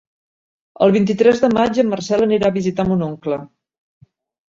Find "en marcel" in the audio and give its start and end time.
1.83-2.23